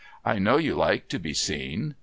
[0.33, 1.95] —I know you like to be seen.' Mr.